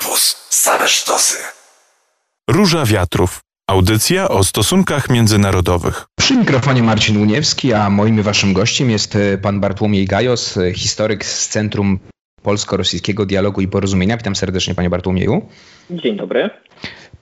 [0.00, 0.46] Campus.
[0.50, 1.38] Same sztosy.
[2.50, 3.40] Róża Wiatrów.
[3.66, 6.06] Audycja o stosunkach międzynarodowych.
[6.18, 10.74] Przy mikrofonie Marcin Uniewski, a moim i waszym gościem jest e, pan Bartłomiej Gajos, e,
[10.74, 11.98] historyk z Centrum
[12.42, 14.16] Polsko-Rosyjskiego Dialogu i Porozumienia.
[14.16, 15.48] Witam serdecznie panie Bartłomieju.
[15.90, 16.50] Dzień dobry.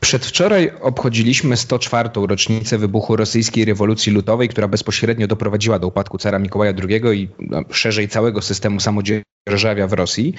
[0.01, 2.11] Przedwczoraj obchodziliśmy 104.
[2.29, 7.63] rocznicę wybuchu rosyjskiej rewolucji lutowej, która bezpośrednio doprowadziła do upadku cara Mikołaja II i no,
[7.71, 10.35] szerzej całego systemu samodzierżawia w Rosji.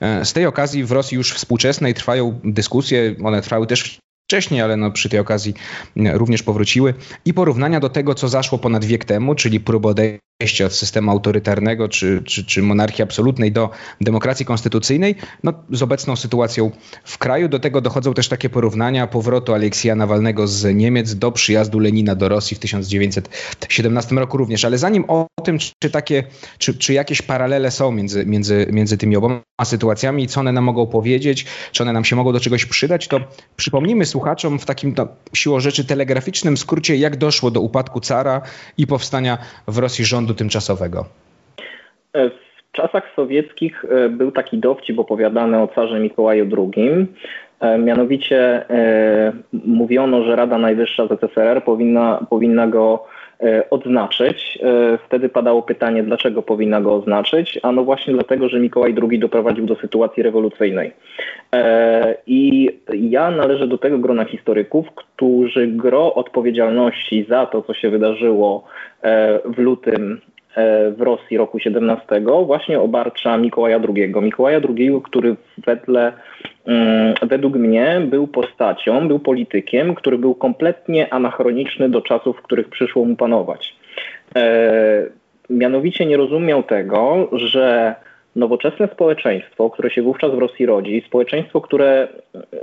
[0.00, 3.98] E, z tej okazji w Rosji już współczesnej trwają dyskusje, one trwały też
[4.28, 5.54] wcześniej, ale no przy tej okazji
[5.96, 9.94] również powróciły i porównania do tego, co zaszło ponad wiek temu, czyli próba
[10.38, 15.14] przejście od systemu autorytarnego czy, czy, czy monarchii absolutnej do demokracji konstytucyjnej,
[15.44, 16.70] no, z obecną sytuacją
[17.04, 17.48] w kraju.
[17.48, 22.28] Do tego dochodzą też takie porównania powrotu Aleksja Nawalnego z Niemiec do przyjazdu Lenina do
[22.28, 24.64] Rosji w 1917 roku również.
[24.64, 26.24] Ale zanim o tym, czy, takie,
[26.58, 30.64] czy, czy jakieś paralele są między, między, między tymi oboma sytuacjami i co one nam
[30.64, 33.20] mogą powiedzieć, czy one nam się mogą do czegoś przydać, to
[33.56, 38.42] przypomnijmy słuchaczom w takim no, siłą rzeczy telegraficznym skrócie, jak doszło do upadku cara
[38.78, 41.04] i powstania w Rosji rządu rządu tymczasowego?
[42.12, 47.06] E, w czasach sowieckich e, był taki dowcip opowiadany o carze Mikołaju II.
[47.60, 48.64] E, mianowicie
[49.52, 53.06] mówiono, że Rada Najwyższa ZSRR powinna, powinna go
[53.70, 54.58] odznaczyć.
[55.06, 59.66] Wtedy padało pytanie, dlaczego powinna go oznaczyć, a no właśnie dlatego, że Mikołaj II doprowadził
[59.66, 60.92] do sytuacji rewolucyjnej.
[62.26, 68.64] I ja należę do tego grona historyków, którzy gro odpowiedzialności za to, co się wydarzyło
[69.44, 70.35] w lutym e,
[70.96, 72.06] w Rosji roku 17
[72.46, 74.14] właśnie obarcza Mikołaja II.
[74.22, 76.12] Mikołaja II, który wedle,
[76.66, 82.68] mm, według mnie był postacią, był politykiem, który był kompletnie anachroniczny do czasów, w których
[82.68, 83.76] przyszło mu panować.
[84.36, 85.06] E,
[85.50, 87.94] mianowicie nie rozumiał tego, że
[88.36, 92.08] nowoczesne społeczeństwo, które się wówczas w Rosji rodzi, społeczeństwo, które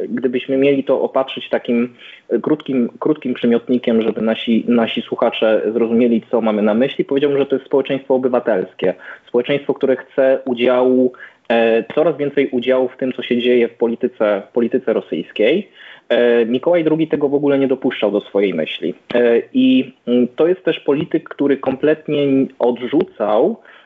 [0.09, 1.95] gdybyśmy mieli to opatrzyć takim
[2.41, 7.55] krótkim, krótkim przymiotnikiem, żeby nasi, nasi słuchacze zrozumieli, co mamy na myśli, powiedziałbym, że to
[7.55, 8.93] jest społeczeństwo obywatelskie.
[9.27, 11.13] Społeczeństwo, które chce udziału,
[11.49, 15.69] e, coraz więcej udziału w tym, co się dzieje w polityce, w polityce rosyjskiej.
[16.09, 18.93] E, Mikołaj II tego w ogóle nie dopuszczał do swojej myśli.
[19.13, 22.27] E, I mm, to jest też polityk, który kompletnie
[22.59, 23.82] odrzucał E,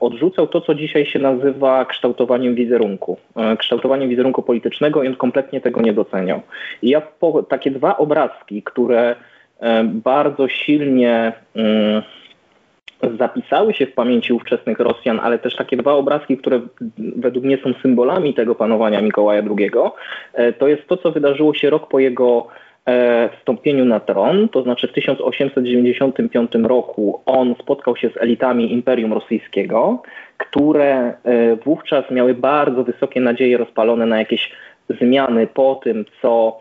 [0.00, 5.60] odrzucał to, co dzisiaj się nazywa kształtowaniem wizerunku, e, kształtowaniem wizerunku politycznego i on kompletnie
[5.60, 6.40] tego nie doceniał.
[6.82, 9.16] I ja po, takie dwa obrazki, które
[9.60, 12.02] e, bardzo silnie mm,
[13.18, 16.60] zapisały się w pamięci ówczesnych Rosjan, ale też takie dwa obrazki, które
[16.98, 19.70] według mnie są symbolami tego panowania Mikołaja II,
[20.58, 22.71] to jest to, co wydarzyło się rok po jego E,
[23.38, 30.02] wstąpieniu na tron, to znaczy w 1895 roku on spotkał się z elitami Imperium Rosyjskiego,
[30.38, 34.52] które e, wówczas miały bardzo wysokie nadzieje rozpalone na jakieś
[35.00, 36.60] zmiany po tym, co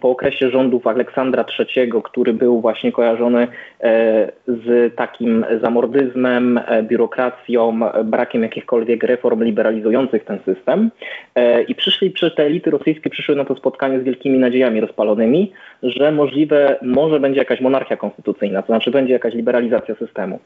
[0.00, 3.48] po okresie rządów Aleksandra III, który był właśnie kojarzony
[3.80, 10.90] e, z takim zamordyzmem, e, biurokracją, brakiem jakichkolwiek reform liberalizujących ten system.
[11.34, 15.52] E, I przyszli, te elity rosyjskie przyszły na to spotkanie z wielkimi nadziejami rozpalonymi,
[15.82, 20.38] że możliwe, może będzie jakaś monarchia konstytucyjna, to znaczy będzie jakaś liberalizacja systemu.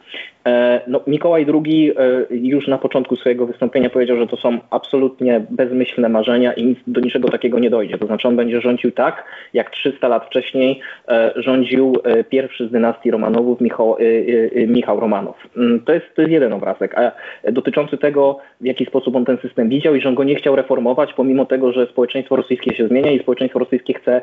[0.86, 1.94] No, Mikołaj II
[2.30, 7.28] już na początku swojego wystąpienia powiedział, że to są absolutnie bezmyślne marzenia i do niczego
[7.28, 7.98] takiego nie dojdzie.
[7.98, 12.70] To znaczy on będzie rządził tak, jak 300 lat wcześniej e, rządził e, pierwszy z
[12.70, 15.36] dynastii Romanowów, Michał, e, Michał Romanow.
[15.56, 17.12] Mm, to jest, to jest jeden obrazek, a
[17.52, 20.56] dotyczący tego, w jaki sposób on ten system widział i że on go nie chciał
[20.56, 24.22] reformować, pomimo tego, że społeczeństwo rosyjskie się zmienia i społeczeństwo rosyjskie chce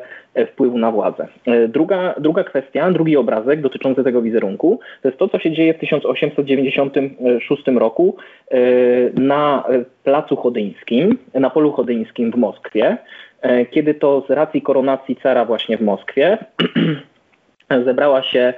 [0.52, 1.28] wpływu na władzę.
[1.68, 5.78] Druga, druga kwestia, drugi obrazek dotyczący tego wizerunku, to jest to, co się dzieje w
[5.78, 8.16] 1896 roku
[9.14, 9.64] na
[10.04, 12.96] Placu Chodyńskim, na Polu Chodyńskim w Moskwie,
[13.70, 16.38] kiedy to z racji koronacji cara właśnie w Moskwie
[17.86, 18.54] zebrała się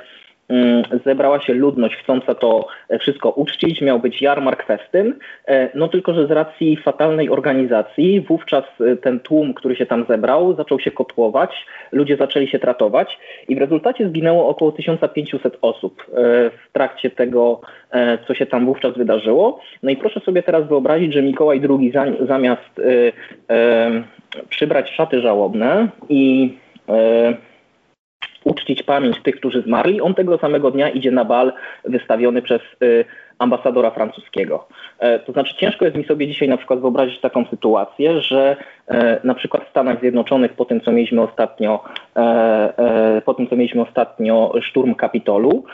[0.48, 2.66] mm, zebrała się ludność chcąca to
[3.00, 5.14] wszystko uczcić, miał być jarmark festyn,
[5.48, 10.04] e, no tylko, że z racji fatalnej organizacji wówczas e, ten tłum, który się tam
[10.08, 16.04] zebrał, zaczął się kotłować, ludzie zaczęli się tratować i w rezultacie zginęło około 1500 osób
[16.69, 17.60] w trakcie tego,
[18.26, 19.60] co się tam wówczas wydarzyło.
[19.82, 21.92] No i proszę sobie teraz wyobrazić, że Mikołaj II
[22.28, 22.81] zamiast
[24.48, 26.54] przybrać szaty żałobne i
[26.88, 27.34] e,
[28.44, 31.52] uczcić pamięć tych, którzy zmarli, on tego samego dnia idzie na bal
[31.84, 33.04] wystawiony przez e,
[33.38, 34.69] ambasadora francuskiego.
[34.99, 38.56] E, to znaczy ciężko jest mi sobie dzisiaj na przykład wyobrazić taką sytuację, że
[39.25, 41.85] na przykład w Stanach Zjednoczonych po tym, co mieliśmy ostatnio,
[43.25, 45.64] po tym, co mieliśmy ostatnio szturm Kapitolu,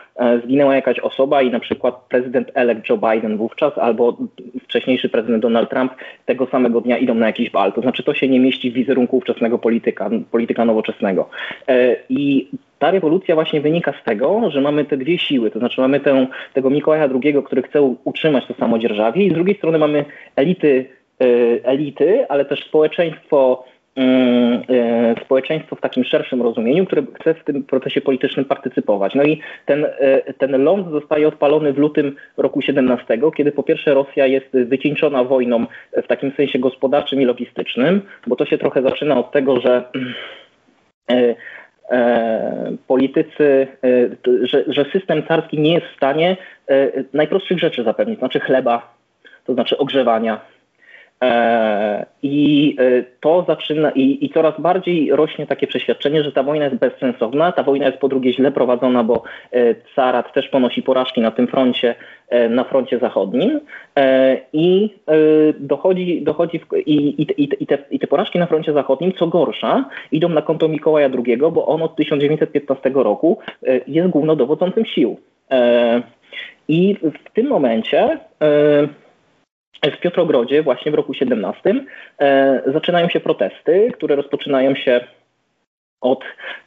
[0.44, 4.16] zginęła jakaś osoba i na przykład prezydent elect Joe Biden wówczas albo
[4.62, 5.92] wcześniejszy prezydent Donald Trump
[6.26, 7.72] tego samego dnia idą na jakiś bal.
[7.72, 11.28] To znaczy to się nie mieści w wizerunku ówczesnego polityka, polityka nowoczesnego.
[12.08, 12.48] I
[12.84, 16.26] ta rewolucja właśnie wynika z tego, że mamy te dwie siły, to znaczy mamy tę,
[16.54, 20.04] tego Mikołaja II, który chce utrzymać to samodzierżawie i z drugiej strony mamy
[20.36, 20.86] elity,
[21.20, 21.24] e,
[21.64, 23.64] elity ale też społeczeństwo,
[23.96, 29.14] mm, e, społeczeństwo w takim szerszym rozumieniu, które chce w tym procesie politycznym partycypować.
[29.14, 33.94] No i ten, e, ten ląd zostaje odpalony w lutym roku 17, kiedy po pierwsze
[33.94, 35.66] Rosja jest wycieńczona wojną
[36.04, 39.84] w takim sensie gospodarczym i logistycznym, bo to się trochę zaczyna od tego, że
[42.86, 46.36] politycy, e, że, że, system carski nie jest w stanie
[46.68, 48.94] e, najprostszych rzeczy zapewnić, znaczy chleba,
[49.44, 50.40] to znaczy ogrzewania.
[52.22, 52.76] I
[53.20, 57.52] to zaczyna, i, i, coraz bardziej rośnie takie przeświadczenie, że ta wojna jest bezsensowna.
[57.52, 59.22] Ta wojna jest po drugie źle prowadzona, bo
[59.96, 61.94] carat też ponosi porażki na tym froncie
[62.28, 63.60] E, na froncie zachodnim
[63.96, 65.14] e, i e,
[65.58, 69.84] dochodzi, dochodzi w, i, i, i, te, i te porażki na froncie zachodnim, co gorsza,
[70.12, 73.38] idą na konto Mikołaja II, bo on od 1915 roku
[73.86, 75.16] jest głównodowodzącym sił.
[76.68, 78.18] I w tym momencie
[79.90, 81.74] w Piotrogrodzie właśnie w roku 17
[82.66, 85.00] zaczynają się protesty, które rozpoczynają się
[86.04, 86.24] od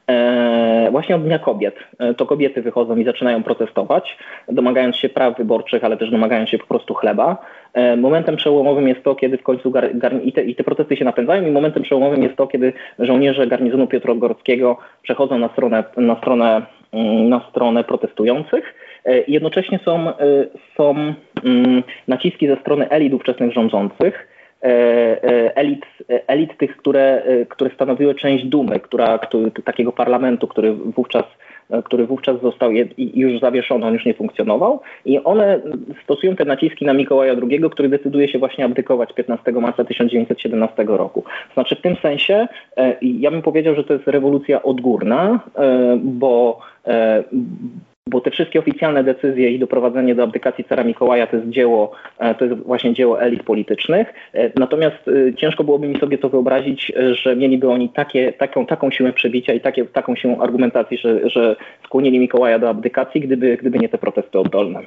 [0.08, 1.76] e, właśnie od Dnia Kobiet.
[2.00, 4.18] E, to kobiety wychodzą i zaczynają protestować,
[4.50, 7.38] domagając się praw wyborczych, ale też domagając się po prostu chleba.
[7.74, 10.98] E, momentem przełomowym jest to, kiedy w końcu gar, gar, i, te, i, te, protesty
[10.98, 16.16] się napędzają i momentem przełomowym jest to, kiedy żołnierze garnizonu Piotrogorskiego przechodzą na stronę, na
[16.16, 16.62] stronę,
[16.94, 18.74] mm, na stronę protestujących.
[19.08, 20.16] E, jednocześnie są, e,
[20.78, 21.14] są
[21.44, 24.28] mm, naciski ze strony elit ówczesnych rządzących,
[24.64, 25.86] E, elit,
[26.28, 31.24] elit tych, które, które stanowiły część Dumy, która, który, takiego parlamentu, który wówczas
[31.86, 35.60] który wówczas został już zawieszony, on już nie funkcjonował i one
[36.04, 41.24] stosują te naciski na Mikołaja II, który decyduje się właśnie abdykować 15 marca 1917 roku.
[41.54, 42.48] Znaczy w tym sensie
[43.02, 45.40] ja bym powiedział, że to jest rewolucja odgórna,
[46.04, 46.60] bo
[48.08, 52.36] bo te wszystkie oficjalne decyzje i doprowadzenie do abdykacji cara Mikołaja to jest dzieło, e,
[52.36, 54.14] to jest właśnie dzieło elit politycznych.
[54.34, 56.92] E, natomiast e, ciężko byłoby mi sobie to wyobrazić,
[57.24, 61.56] że mieliby oni takie, taką, taką siłę przebicia i takie, taką siłę argumentacji, że, że
[61.86, 64.84] skłonili Mikołaja do abdykacji, gdyby, gdyby nie te protesty oddolne.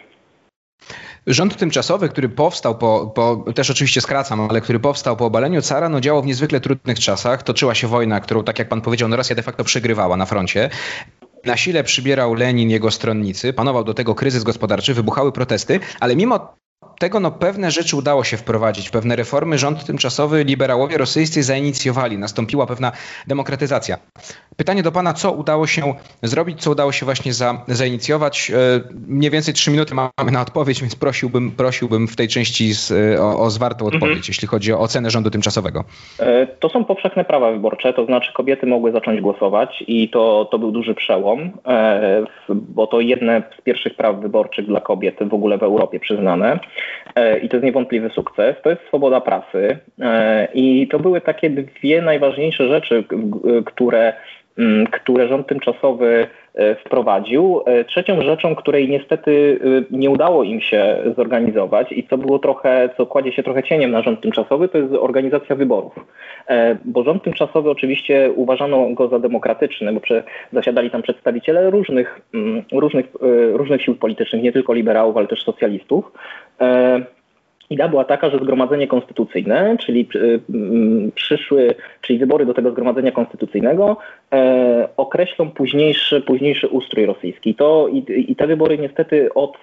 [1.26, 5.88] Rząd tymczasowy, który powstał po, po, też oczywiście skracam, ale który powstał po obaleniu cara,
[5.88, 7.42] no działał w niezwykle trudnych czasach.
[7.42, 10.70] Toczyła się wojna, którą, tak jak pan powiedział, no Rosja de facto przegrywała na froncie.
[11.44, 16.59] Na sile przybierał Lenin, jego stronnicy, panował do tego kryzys gospodarczy, wybuchały protesty, ale mimo
[17.00, 22.66] tego no, pewne rzeczy udało się wprowadzić, pewne reformy rząd tymczasowy, liberałowie rosyjscy zainicjowali, nastąpiła
[22.66, 22.92] pewna
[23.26, 23.96] demokratyzacja.
[24.56, 28.50] Pytanie do pana, co udało się zrobić, co udało się właśnie za, zainicjować?
[28.50, 32.92] E, mniej więcej trzy minuty mamy na odpowiedź, więc prosiłbym, prosiłbym w tej części z,
[33.20, 34.02] o, o zwartą mhm.
[34.02, 35.84] odpowiedź, jeśli chodzi o ocenę rządu tymczasowego.
[36.18, 40.58] E, to są powszechne prawa wyborcze, to znaczy kobiety mogły zacząć głosować i to, to
[40.58, 45.58] był duży przełom, e, bo to jedne z pierwszych praw wyborczych dla kobiet w ogóle
[45.58, 46.60] w Europie przyznane.
[47.14, 49.78] E, i to jest niewątpliwy sukces, to jest swoboda prasy.
[50.00, 53.04] E, i to były takie dwie najważniejsze rzeczy,
[53.66, 54.12] które,
[54.90, 57.60] które rząd tymczasowy e, wprowadził.
[57.86, 59.60] Trzecią rzeczą, której niestety
[59.90, 64.02] nie udało im się zorganizować i co było trochę, co kładzie się trochę cieniem na
[64.02, 65.94] rząd tymczasowy, to jest organizacja wyborów.
[66.84, 70.00] Bo rząd tymczasowy oczywiście uważano go za demokratyczny, bo
[70.52, 73.06] zasiadali tam przedstawiciele różnych, mm, różnych,
[73.52, 76.12] różnych sił politycznych, nie tylko liberałów, ale też socjalistów.
[77.70, 80.18] Idea była taka, że zgromadzenie konstytucyjne, czyli e,
[81.14, 83.96] przyszły, czyli wybory do tego zgromadzenia konstytucyjnego
[84.32, 87.54] e, określą późniejszy, późniejszy ustrój rosyjski.
[87.54, 89.58] To i, i te wybory niestety od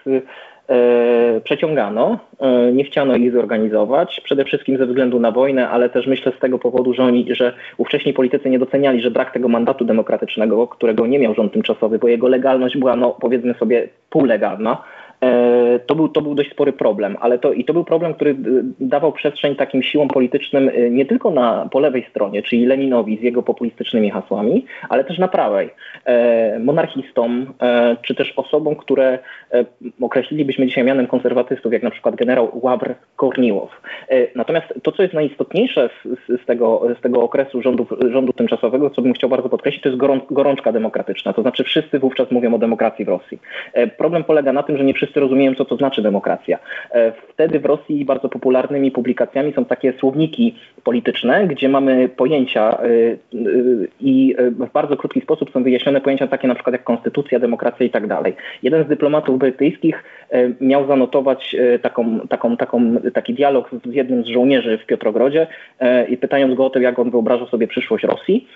[0.69, 6.07] E, przeciągano, e, nie chciano ich zorganizować, przede wszystkim ze względu na wojnę, ale też
[6.07, 9.85] myślę z tego powodu, że, oni, że ówcześni politycy nie doceniali, że brak tego mandatu
[9.85, 14.83] demokratycznego, którego nie miał rząd tymczasowy, bo jego legalność była, no, powiedzmy sobie, półlegalna,
[15.87, 18.35] to był, to był dość spory problem, ale to, i to był problem, który e,
[18.79, 23.21] dawał przestrzeń takim siłom politycznym e, nie tylko na, po lewej stronie, czyli Leninowi z
[23.21, 25.69] jego populistycznymi hasłami, ale też na prawej,
[26.59, 27.53] monarchistom,
[28.01, 29.19] czy też osobom, które
[30.01, 33.81] określilibyśmy dzisiaj mianem konserwatystów, jak na przykład generał Łabr Korniłow.
[34.35, 39.01] Natomiast to, co jest najistotniejsze z, z, tego, z tego okresu rządu, rządu tymczasowego, co
[39.01, 43.05] bym chciał bardzo podkreślić, to jest gorączka demokratyczna, to znaczy wszyscy wówczas mówią o demokracji
[43.05, 43.39] w Rosji.
[43.97, 46.59] Problem polega na tym, że nie wszyscy wszyscy rozumieją, co to znaczy demokracja.
[46.91, 52.77] E, wtedy w Rosji bardzo popularnymi publikacjami są takie słowniki polityczne, gdzie mamy pojęcia
[53.99, 57.89] i w bardzo krótki sposób są wyjaśnione pojęcia takie na przykład jak konstytucja, demokracja i
[57.89, 58.35] tak dalej.
[58.63, 60.03] Jeden z dyplomatów brytyjskich
[60.61, 65.47] miał zanotować taką, taką, taką, taki dialog z jednym z żołnierzy w Piotrogrodzie
[66.09, 68.47] i pytając go o to, jak on wyobraża sobie przyszłość Rosji,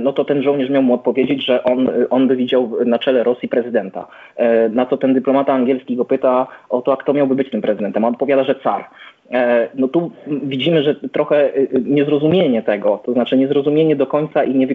[0.00, 3.48] no to ten żołnierz miał mu odpowiedzieć, że on, on by widział na czele Rosji
[3.48, 4.06] prezydenta.
[4.36, 7.62] E, na co ten dyplomata angielski go pyta o to, a kto miałby być tym
[7.62, 8.04] prezydentem.
[8.04, 8.84] On odpowiada, że car.
[9.30, 14.54] E, no tu widzimy, że trochę y, niezrozumienie tego, to znaczy niezrozumienie do końca i
[14.54, 14.68] nie,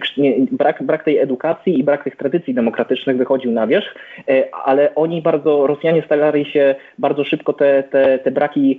[0.50, 3.94] brak, brak tej edukacji i brak tych tradycji demokratycznych wychodził na wierzch,
[4.28, 8.78] e, ale oni bardzo, Rosjanie starali się bardzo szybko te, te, te braki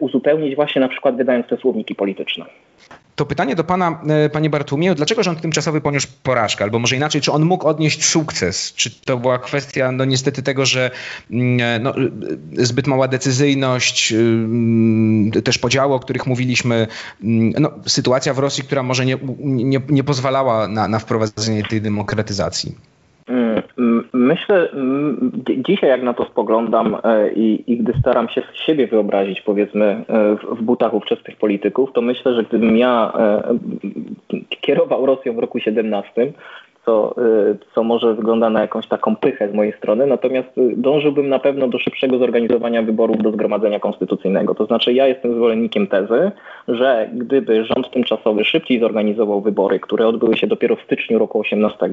[0.00, 2.44] uzupełnić właśnie na przykład wydając te słowniki polityczne.
[3.18, 6.64] To pytanie do pana, e, panie Bartłomieju, dlaczego rząd tymczasowy poniósł porażkę?
[6.64, 8.72] Albo może inaczej, czy on mógł odnieść sukces?
[8.72, 10.90] Czy to była kwestia, no niestety tego, że
[11.30, 11.94] mm, e, no,
[12.64, 16.86] zbyt mała decyzyjność, mm, też podziały, o których mówiliśmy,
[17.24, 21.82] mm, no, sytuacja w Rosji, która może nie, nie, nie pozwalała na, na wprowadzenie tej
[21.82, 22.74] demokratyzacji?
[24.18, 24.68] Myślę,
[25.66, 30.36] dzisiaj jak na to spoglądam e, i, i gdy staram się siebie wyobrazić, powiedzmy, e,
[30.36, 33.42] w, w butach ówczesnych polityków, to myślę, że gdybym ja e,
[34.60, 36.32] kierował Rosją w roku 17,
[36.84, 37.14] co,
[37.74, 41.78] co może wygląda na jakąś taką pychę z mojej strony, natomiast dążyłbym na pewno do
[41.78, 44.54] szybszego zorganizowania wyborów do Zgromadzenia Konstytucyjnego.
[44.54, 46.30] To znaczy ja jestem zwolennikiem tezy,
[46.68, 51.90] że gdyby rząd tymczasowy szybciej zorganizował wybory, które odbyły się dopiero w styczniu roku 18,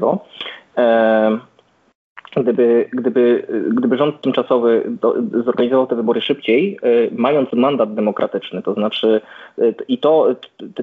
[2.43, 8.73] gdyby, gdyby, gdyby rząd tymczasowy do, zorganizował te wybory szybciej, y, mając mandat demokratyczny, to
[8.73, 9.21] znaczy
[9.59, 10.35] y, i to,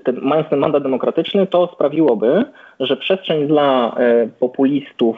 [0.05, 2.45] te, mając ten mandat demokratyczny, to sprawiłoby,
[2.81, 5.17] że przestrzeń dla y, populistów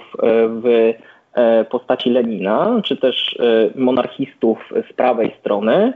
[0.62, 0.94] w
[1.70, 3.38] postaci Lenina, czy też
[3.74, 4.58] monarchistów
[4.90, 5.92] z prawej strony,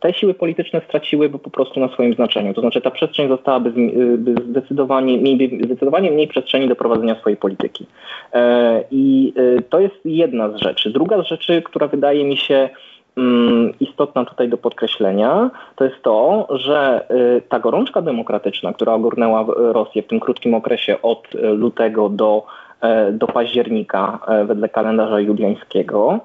[0.00, 2.54] te siły polityczne straciłyby po prostu na swoim znaczeniu.
[2.54, 7.86] To znaczy ta przestrzeń zostałaby y, zdecydowanie mniej, zdecydowanie mniej przestrzeni do prowadzenia swojej polityki.
[8.32, 10.90] E, I y, to jest jedna z rzeczy.
[10.90, 12.68] Druga z rzeczy, która wydaje mi się
[13.16, 17.06] mm, istotna tutaj do podkreślenia, to jest to, że
[17.38, 22.46] y, ta gorączka demokratyczna, która ogórnęła Rosję w tym krótkim okresie od lutego do,
[22.80, 26.20] e, do października wedle kalendarza juliańskiego,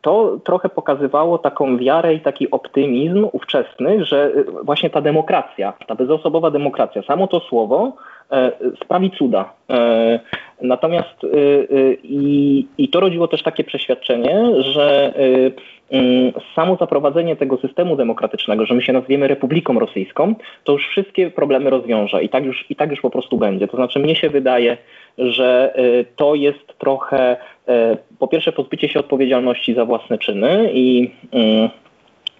[0.00, 5.94] to trochę pokazywało taką wiarę i taki optymizm ówczesny, że y, właśnie ta demokracja, ta
[5.94, 7.92] bezosobowa demokracja, samo to słowo
[8.84, 9.52] sprawi cuda.
[9.70, 10.20] E,
[10.62, 15.14] natomiast y, i, i to rodziło też takie przeświadczenie, że
[15.90, 21.30] mm, samo zaprowadzenie tego systemu demokratycznego, że my się nazwiemy Republiką Rosyjską, to już wszystkie
[21.30, 23.68] problemy rozwiąże i tak już, i tak już po prostu będzie.
[23.68, 24.76] To znaczy mnie się wydaje,
[25.18, 25.74] że
[26.16, 27.36] to jest trochę
[27.68, 31.68] E, po pierwsze pozbycie się odpowiedzialności za własne czyny i, mm,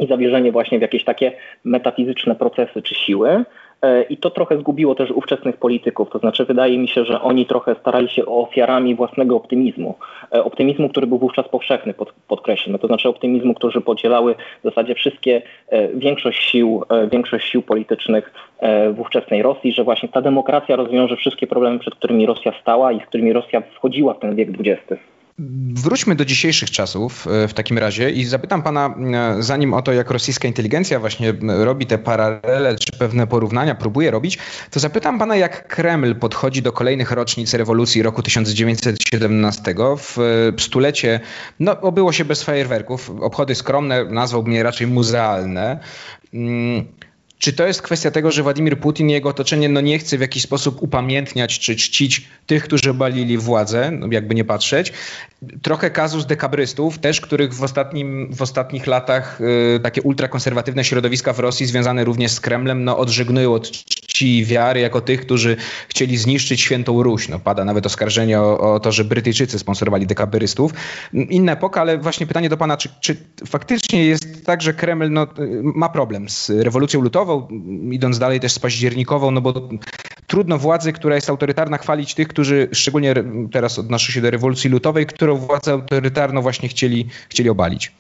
[0.00, 1.32] i zawierzenie właśnie w jakieś takie
[1.64, 3.44] metafizyczne procesy czy siły.
[3.82, 6.10] E, I to trochę zgubiło też ówczesnych polityków.
[6.10, 9.94] To znaczy, wydaje mi się, że oni trochę starali się ofiarami własnego optymizmu.
[10.34, 12.78] E, optymizmu, który był wówczas powszechny, pod, podkreślmy.
[12.78, 15.42] To znaczy optymizmu, którzy podzielały w zasadzie wszystkie,
[15.94, 18.32] większość sił, większość sił politycznych
[18.92, 23.00] w ówczesnej Rosji, że właśnie ta demokracja rozwiąże wszystkie problemy, przed którymi Rosja stała i
[23.00, 25.02] z którymi Rosja wchodziła w ten wiek XX.
[25.74, 28.94] Wróćmy do dzisiejszych czasów e, w takim razie i zapytam pana,
[29.38, 34.10] e, zanim o to, jak rosyjska inteligencja właśnie robi te paralele czy pewne porównania, próbuje
[34.10, 34.38] robić,
[34.70, 39.74] to zapytam pana, jak Kreml podchodzi do kolejnych rocznic rewolucji roku 1917.
[39.98, 40.22] W e,
[40.60, 41.20] stulecie,
[41.60, 45.80] no obyło się bez fajerwerków, obchody skromne, nazwałbym je raczej muzealne.
[46.34, 46.84] Mm,
[47.38, 50.20] czy to jest kwestia tego, że Władimir Putin i jego otoczenie no nie chce w
[50.20, 54.92] jakiś sposób upamiętniać czy czcić tych, którzy balili władzę, no jakby nie patrzeć?
[55.62, 59.40] Trochę kazus dekabrystów, też których w, ostatnim, w ostatnich latach
[59.76, 63.70] y, takie ultrakonserwatywne środowiska w Rosji związane również z Kremlem no odżegnują od
[64.22, 65.56] i wiary jako tych, którzy
[65.88, 67.28] chcieli zniszczyć świętą Ruś.
[67.28, 70.72] No, pada nawet oskarżenie o, o to, że Brytyjczycy sponsorowali dekabrystów.
[71.12, 75.26] Inna epoka, ale właśnie pytanie do pana, czy, czy faktycznie jest tak, że Kreml no,
[75.62, 77.48] ma problem z rewolucją lutową,
[77.90, 79.68] idąc dalej też z październikową, no bo
[80.26, 83.14] trudno władzy, która jest autorytarna, chwalić tych, którzy, szczególnie
[83.52, 87.92] teraz odnoszę się do rewolucji lutowej, którą władzę autorytarną właśnie chcieli, chcieli obalić.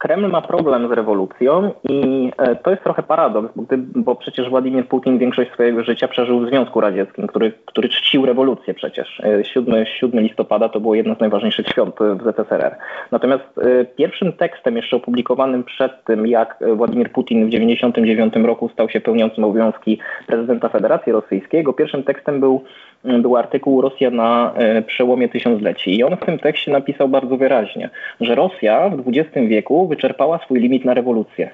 [0.00, 4.50] Kreml ma problem z rewolucją i e, to jest trochę paradoks, bo, gdy, bo, przecież
[4.50, 9.22] Władimir Putin większość swojego życia przeżył w Związku Radzieckim, który, który czcił rewolucję przecież.
[9.42, 12.76] 7, 7 listopada to było jedno z najważniejszych świąt w ZSRR.
[13.10, 18.88] Natomiast e, pierwszym tekstem jeszcze opublikowanym przed tym, jak Władimir Putin w 1999 roku stał
[18.88, 22.64] się pełniącym obowiązki prezydenta Federacji Rosyjskiej, pierwszym tekstem był
[23.04, 27.90] był artykuł Rosja na e, przełomie tysiącleci i on w tym tekście napisał bardzo wyraźnie,
[28.20, 31.50] że Rosja w XX wieku wyczerpała swój limit na rewolucję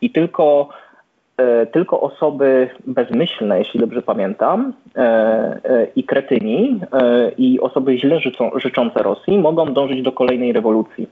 [0.00, 0.68] i tylko
[1.36, 6.80] e, tylko osoby bezmyślne, jeśli dobrze pamiętam, e, i kretyni,
[7.38, 8.20] i osoby źle
[8.56, 11.08] życzące Rosji mogą dążyć do kolejnej rewolucji.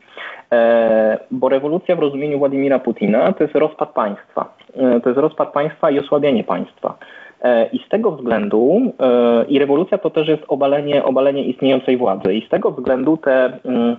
[1.31, 4.55] Bo rewolucja w rozumieniu Władimira Putina to jest rozpad państwa.
[5.03, 6.99] To jest rozpad państwa i osłabienie państwa.
[7.43, 12.35] E, I z tego względu, e, i rewolucja to też jest obalenie, obalenie istniejącej władzy,
[12.35, 13.97] i z tego względu te, mm,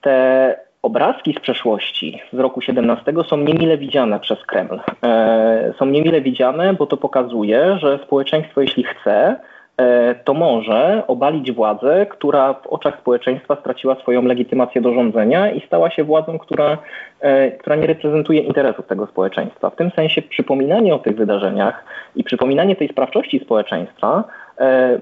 [0.00, 4.80] te obrazki z przeszłości z roku 17 są niemile widziane przez Kreml.
[5.04, 9.36] E, są niemile widziane, bo to pokazuje, że społeczeństwo, jeśli chce,
[10.24, 15.90] to może obalić władzę, która w oczach społeczeństwa straciła swoją legitymację do rządzenia i stała
[15.90, 16.78] się władzą, która,
[17.20, 19.70] e, która nie reprezentuje interesów tego społeczeństwa.
[19.70, 21.84] W tym sensie przypominanie o tych wydarzeniach
[22.16, 24.41] i przypominanie tej sprawczości społeczeństwa E,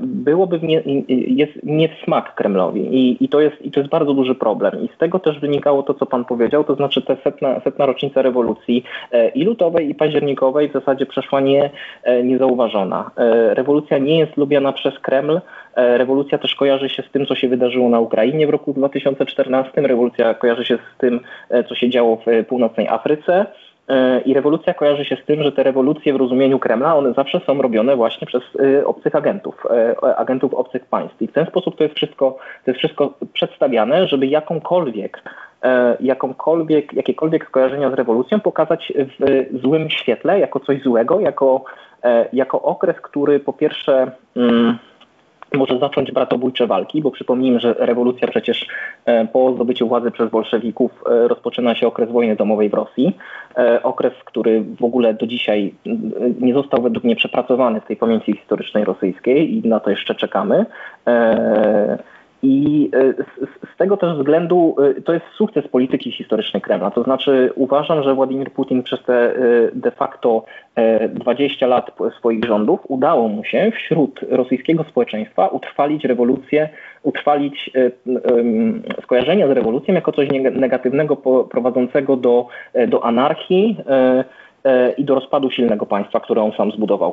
[0.00, 3.90] byłoby w nie, jest nie w smak Kremlowi I, i, to jest, i to jest
[3.90, 4.85] bardzo duży problem.
[4.85, 8.23] I z tego też wynikało to, co pan powiedział, to znaczy ta setna, setna rocznica
[8.23, 11.71] rewolucji e, i lutowej, i październikowej w zasadzie przeszła nie,
[12.02, 13.11] e, niezauważona.
[13.50, 15.40] Rewolucja nie jest lubiana przez Kreml.
[15.76, 19.80] Rewolucja też kojarzy się z tym, co się wydarzyło na Ukrainie w roku 2014.
[19.80, 21.21] Rewolucja kojarzy się z tym,
[21.69, 23.47] co się działo w północnej Afryce.
[23.91, 27.41] E, I rewolucja kojarzy się z tym, że te rewolucje w rozumieniu Kremla, one zawsze
[27.47, 31.23] są robione właśnie przez e, obcych agentów, e, agentów obcych państw.
[31.23, 35.23] I w ten sposób to jest wszystko, to jest wszystko przedstawiane, żeby jakąkolwiek,
[36.01, 41.65] jakąkolwiek, jakiekolwiek skojarzenia z rewolucją pokazać w złym świetle, jako coś złego, jako,
[42.33, 44.11] jako okres, który po pierwsze.
[44.35, 44.79] Hmm,
[45.54, 48.66] może zacząć bratobójcze walki, bo przypomnijmy, że rewolucja przecież
[49.04, 53.16] e, po zdobyciu władzy przez bolszewików e, rozpoczyna się okres wojny domowej w Rosji.
[53.57, 55.75] E, okres, który w ogóle do dzisiaj
[56.40, 60.66] nie został według mnie przepracowany w tej pamięci historycznej rosyjskiej i na to jeszcze czekamy.
[62.43, 66.91] I e, z, z, tego też względu e, to jest sukces polityki historycznej Kremla.
[66.91, 69.37] To znaczy uważam, że Władimir Putin przez te e,
[69.75, 70.45] de facto
[71.15, 76.69] 20 lat swoich rządów udało mu się wśród rosyjskiego społeczeństwa utrwalić rewolucję,
[77.03, 77.71] utrwalić
[79.03, 81.17] skojarzenia z rewolucją jako coś negatywnego
[81.51, 82.47] prowadzącego do,
[82.89, 83.77] do anarchii,
[84.97, 87.12] i do rozpadu silnego państwa, które on sam zbudował.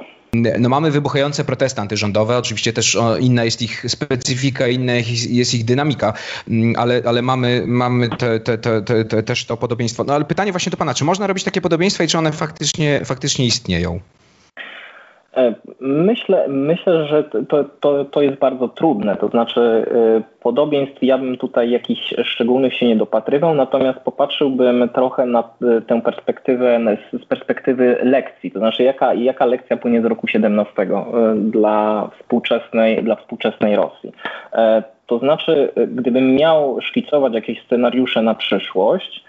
[0.59, 4.93] No mamy wybuchające protesty antyrządowe, oczywiście też inna jest ich specyfika, inna
[5.29, 6.13] jest ich dynamika,
[6.49, 10.03] mm, ale, ale mamy, mamy te, te, te, też to podobieństwo.
[10.03, 13.01] No ale pytanie właśnie do pana, czy można robić takie podobieństwa i czy one faktycznie,
[13.05, 13.99] faktycznie istnieją?
[15.35, 19.15] E, myślę, myślę że to, to, to jest bardzo trudne.
[19.15, 25.25] To znaczy, e, podobieństw ja bym tutaj jakichś szczególnych się nie dopatrywał, natomiast popatrzyłbym trochę
[25.25, 26.79] na e, tę perspektywę
[27.23, 28.51] z perspektywy lekcji.
[28.51, 30.87] To znaczy, jaka, jaka lekcja płynie z roku 17
[31.35, 34.11] dla współczesnej, dla współczesnej Rosji.
[35.07, 39.23] To znaczy, gdybym miał szkicować jakieś scenariusze na przyszłość,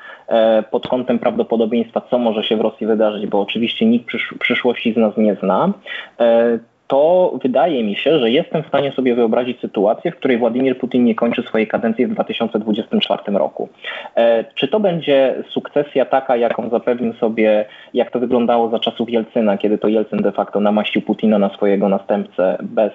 [0.70, 4.96] pod kątem prawdopodobieństwa, co może się w Rosji wydarzyć, bo oczywiście nikt przysz przyszłości z
[4.96, 5.72] nas nie zna.
[6.20, 10.78] E, to wydaje mi się, że jestem w stanie sobie wyobrazić sytuację, w której Władimir
[10.78, 13.68] Putin nie kończy swojej kadencji w 2024 roku.
[14.16, 19.58] E, czy to będzie sukcesja taka, jaką zapewnił sobie, jak to wyglądało za czasów Jelcyna,
[19.58, 22.92] kiedy to Jelcyn de facto namaścił Putina na swojego następcę bez,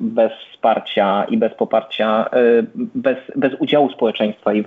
[0.00, 2.30] bez wsparcia i bez poparcia,
[2.76, 4.64] bez, bez udziału społeczeństwa i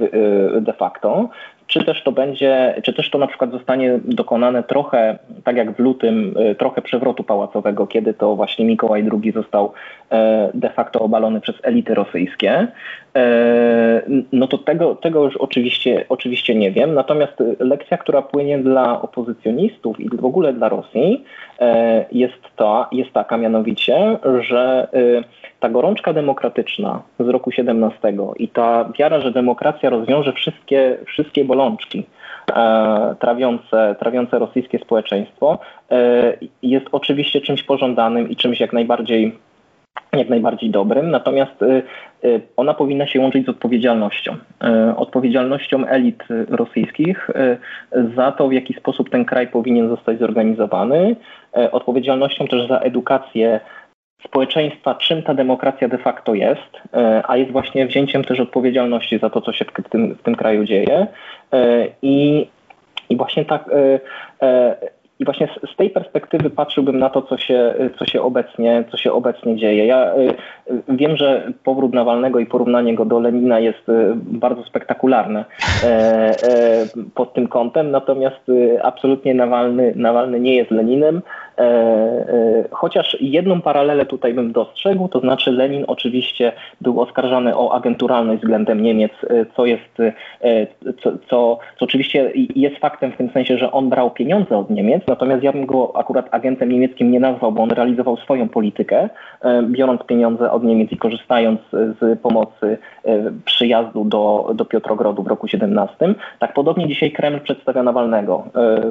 [0.62, 1.30] de facto,
[1.68, 5.80] czy też to będzie, czy też to na przykład zostanie dokonane trochę, tak jak w
[5.80, 9.74] lutym, y, trochę przewrotu pałacowego, kiedy to właśnie Mikołaj II został
[10.12, 12.68] e, de facto obalony przez elity rosyjskie,
[13.16, 14.02] e,
[14.32, 16.94] no to tego, tego już oczywiście, oczywiście nie wiem.
[16.94, 21.24] Natomiast lekcja, która płynie dla opozycjonistów i w ogóle dla Rosji
[21.60, 24.88] e, jest, to, jest taka mianowicie, że
[25.60, 32.00] ta gorączka demokratyczna z roku 17 i ta wiara, że demokracja rozwiąże wszystkie, wszystkie bolączki
[32.00, 32.23] e,
[33.20, 35.60] trawiące, trawiące rosyjskie społeczeństwo,
[35.92, 39.40] e, jest oczywiście czymś pożądanym i czymś jak najbardziej
[40.14, 41.82] jak najbardziej dobrym, natomiast e,
[42.24, 44.36] e, ona powinna się łączyć z odpowiedzialnością.
[44.64, 47.30] E, odpowiedzialnością elit rosyjskich
[48.16, 51.16] za to, w jaki sposób ten kraj powinien zostać zorganizowany,
[51.72, 53.60] odpowiedzialnością też za edukację
[54.26, 56.82] społeczeństwa, czym ta demokracja de facto jest,
[57.24, 60.66] a jest właśnie wzięciem też odpowiedzialności za to, co się w tym, w tym kraju
[60.66, 61.08] dzieje.
[62.02, 62.48] I,
[63.10, 63.70] i właśnie tak
[65.20, 69.12] i właśnie z, tej perspektywy patrzyłbym na to, co się, co się, obecnie, co się
[69.12, 69.86] obecnie dzieje.
[69.86, 70.14] Ja
[70.90, 73.84] wiem, że powrót Nawalnego i porównanie go do Lenina jest
[74.16, 75.46] bardzo spektakularne
[75.84, 76.34] e, e,
[77.16, 78.52] pod tym kątem, natomiast
[78.84, 81.22] absolutnie Nawalny, Nawalny nie jest Leninem.
[81.58, 87.74] E, e, chociaż jedną paralelę tutaj bym dostrzegł, to znaczy Lenin oczywiście był oskarżany o
[87.74, 89.98] agenturalność względem Niemiec, e, co jest,
[91.04, 95.04] co, co, co oczywiście jest faktem w tym sensie, że on brał pieniądze od Niemiec,
[95.08, 99.10] natomiast ja bym go akurat agentem niemieckim nie nazwał, bo on realizował swoją politykę,
[99.64, 102.78] biorąc pieniądze od Niemiec i korzystając z pomocy
[103.46, 105.96] przyjazdu do, do Piotrogrodu w roku 17.
[106.40, 108.44] Tak podobnie dzisiaj Kreml przedstawia Nawalnego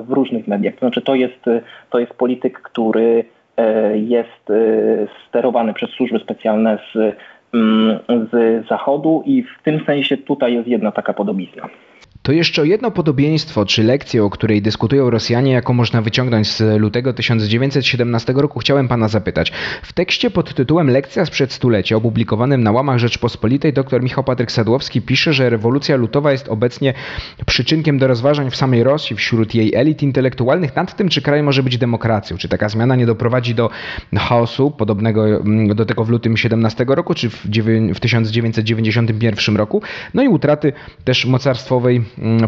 [0.07, 0.75] w różnych mediach.
[0.75, 1.45] To znaczy to jest,
[1.91, 3.25] to jest polityka który
[3.57, 4.55] e, jest e,
[5.29, 6.97] sterowany przez służby specjalne z,
[7.55, 7.99] mm,
[8.33, 11.69] z Zachodu i w tym sensie tutaj jest jedna taka podobizna.
[12.23, 17.13] To jeszcze jedno podobieństwo, czy lekcję, o której dyskutują Rosjanie, jaką można wyciągnąć z lutego
[17.13, 19.53] 1917 roku, chciałem pana zapytać.
[19.83, 25.03] W tekście pod tytułem Lekcja sprzed stulecia, opublikowanym na łamach Rzeczpospolitej, dr Michał Patryk Sadłowski
[25.03, 26.95] pisze, że rewolucja lutowa jest obecnie
[27.47, 30.77] przyczynkiem do rozważań w samej Rosji, wśród jej elit intelektualnych.
[30.77, 33.71] Nad tym, czy kraj może być demokracją, czy taka zmiana nie doprowadzi do
[34.17, 37.31] chaosu podobnego mm, do tego w lutym 17 roku, czy
[37.95, 39.83] w 1991 roku,
[40.15, 40.73] no i utraty
[41.05, 42.03] też mocarstwowej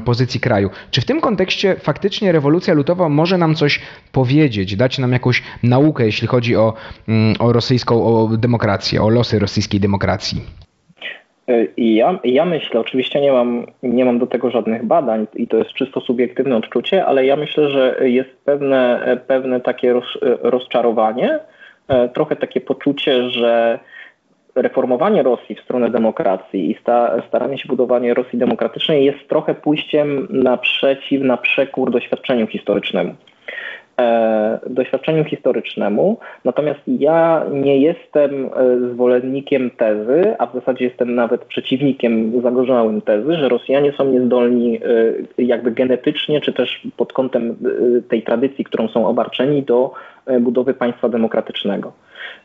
[0.05, 0.71] pozycji kraju.
[0.91, 3.81] Czy w tym kontekście faktycznie rewolucja lutowa może nam coś
[4.13, 6.75] powiedzieć, dać nam jakąś naukę, jeśli chodzi o,
[7.09, 10.41] mm, o rosyjską o demokrację, o losy rosyjskiej demokracji?
[11.49, 15.57] E, ja, ja myślę, oczywiście nie mam, nie mam do tego żadnych badań i to
[15.57, 21.39] jest czysto subiektywne odczucie, ale ja myślę, że jest pewne, pewne takie roz, rozczarowanie,
[21.89, 23.79] e, trochę takie poczucie, że
[24.55, 30.29] reformowanie Rosji w stronę demokracji i sta, staranie się budowania Rosji demokratycznej jest trochę pójściem
[30.31, 33.15] naprzeciw, na przekór doświadczeniu historycznemu.
[34.01, 38.51] E, doświadczeniu historycznemu, natomiast ja nie jestem e,
[38.93, 44.81] zwolennikiem tezy, a w zasadzie jestem nawet przeciwnikiem zagorzałym tezy, że Rosjanie są niezdolni
[45.39, 47.57] e, jakby genetycznie, czy też pod kątem
[48.09, 49.93] tej tradycji, którą są obarczeni do
[50.41, 51.93] budowy państwa demokratycznego.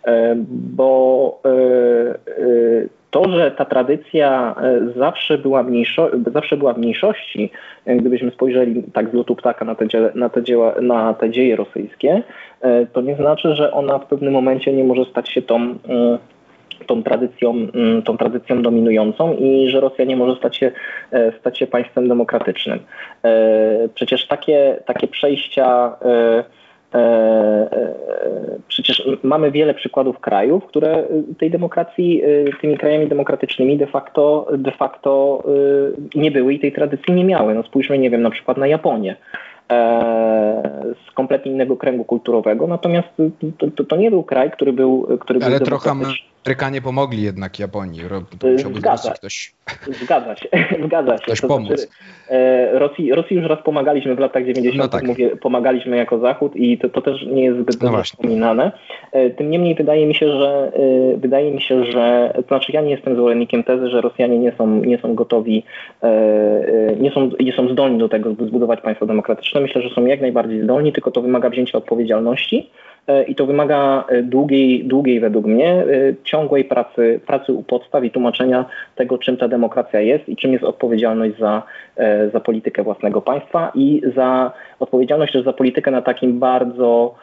[0.07, 0.35] E,
[0.75, 4.55] bo e, e, to, że ta tradycja
[4.95, 7.51] zawsze była, mniejszo, zawsze była w mniejszości,
[7.88, 9.85] gdybyśmy spojrzeli tak z lotu ptaka na te,
[10.15, 12.23] na, te dzieła, na te dzieje rosyjskie,
[12.93, 15.75] to nie znaczy, że ona w pewnym momencie nie może stać się tą,
[16.85, 17.55] tą, tradycją,
[18.05, 20.71] tą tradycją dominującą i że Rosja nie może stać się,
[21.39, 22.79] stać się państwem demokratycznym.
[23.93, 25.95] Przecież takie, takie przejścia
[28.67, 31.04] przecież mamy wiele przykładów krajów, które
[31.39, 32.28] tej demokracji, e,
[32.62, 35.43] tymi krajami demokratycznymi de facto, de facto
[36.15, 37.54] nie były i tej tradycji nie miały.
[37.54, 39.15] No spójrzmy, nie wiem, na przykład na Japonię
[41.08, 43.08] z kompletnie innego kręgu kulturowego, natomiast
[43.58, 45.08] to, to, to nie był kraj, który był...
[45.19, 45.91] Który Ale był trochę
[46.45, 48.02] Amerykanie pomogli jednak Japonii.
[48.39, 49.54] To zgadza, ktoś...
[50.04, 50.49] zgadza się.
[50.86, 51.23] Zgadza się.
[51.23, 51.67] Ktoś to pomóc.
[51.67, 51.88] Znaczy,
[52.30, 54.78] e, Rosji, Rosji już raz pomagaliśmy w latach 90.
[54.78, 55.04] No tak.
[55.04, 58.71] mówię, pomagaliśmy jako Zachód i to, to też nie jest zbyt no wspominane.
[59.12, 60.71] E, tym niemniej wydaje mi się, że
[61.13, 64.52] e, wydaje mi się, że to znaczy ja nie jestem zwolennikiem tezy, że Rosjanie nie
[64.58, 65.63] są, nie są gotowi,
[66.99, 69.62] nie są, nie są zdolni do tego, by zbudować państwo demokratyczne.
[69.62, 72.69] Myślę, że są jak najbardziej zdolni, tylko to wymaga wzięcia odpowiedzialności
[73.28, 75.86] i to wymaga e, długiej, długiej według mnie, e,
[76.24, 80.63] ciągłej pracy, pracy u podstaw i tłumaczenia tego, czym ta demokracja jest i czym jest
[80.63, 81.63] odpowiedzialność za,
[82.34, 87.15] za politykę własnego państwa i za odpowiedzialność też za politykę na takim bardzo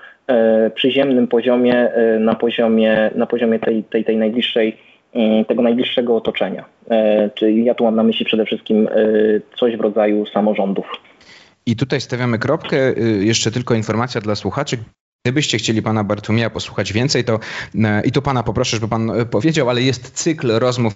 [0.75, 1.89] przyziemnym poziomie,
[2.21, 4.77] na poziomie, na poziomie tej, tej, tej najbliższej
[5.49, 6.65] tego najbliższego otoczenia.
[7.35, 8.89] Czyli ja tu mam na myśli przede wszystkim
[9.57, 10.87] coś w rodzaju samorządów.
[11.67, 12.93] I tutaj stawiamy kropkę.
[13.21, 14.77] Jeszcze tylko informacja dla słuchaczy.
[15.27, 17.41] Gdybyście chcieli pana Bartumia posłuchać więcej, to
[17.85, 20.95] e, i tu pana poproszę, żeby pan e, powiedział, ale jest cykl rozmów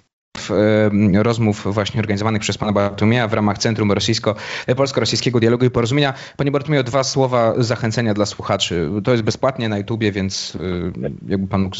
[0.49, 4.35] e, rozmów właśnie organizowanych przez pana Bartumia w ramach Centrum Rosyjsko,
[4.75, 6.13] Polsko-Rosyjskiego Dialogu i Porozumienia.
[6.37, 8.89] Panie Bartumie, dwa słowa zachęcenia dla słuchaczy.
[9.03, 10.57] To jest bezpłatnie na YouTubie, więc
[11.27, 11.75] jakby pan mógł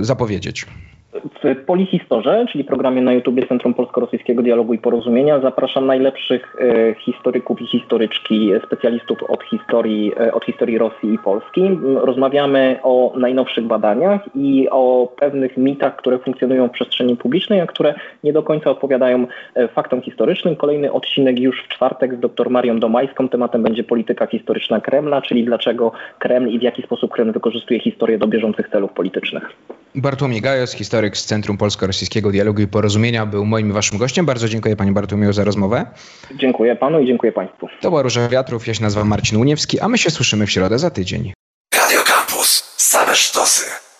[0.00, 0.66] zapowiedzieć.
[1.14, 7.62] W Polihistorze, czyli programie na YouTubie Centrum Polsko-Rosyjskiego Dialogu i Porozumienia, zapraszam najlepszych e, historyków
[7.62, 11.78] i historyczki, specjalistów od historii, e, od historii Rosji i Polski.
[11.94, 17.94] Rozmawiamy o najnowszych badaniach i o pewnych mitach, które funkcjonują w przestrzeni publicznej, a które
[18.24, 20.56] nie do końca odpowiadają e, faktom historycznym.
[20.56, 23.28] Kolejny odcinek już w czwartek z dr Marią Domajską.
[23.28, 28.18] Tematem będzie polityka historyczna Kremla, czyli dlaczego Kreml i w jaki sposób Kreml wykorzystuje historię
[28.18, 29.50] do bieżących celów politycznych.
[29.96, 34.26] Bartłomiej Gajos, historyk z Centrum Polsko-Rosyjskiego Dialogu i Porozumienia, był moim waszym gościem.
[34.26, 35.86] Bardzo dziękuję panie Bartłomieju za rozmowę.
[36.34, 37.68] Dziękuję panu i dziękuję państwu.
[37.80, 40.78] To była Róża Wiatrów, ja się nazywam Marcin Uniewski, a my się słyszymy w środę
[40.78, 41.32] za tydzień.
[41.74, 42.74] Radio Campus.
[42.76, 43.93] Same sztosy.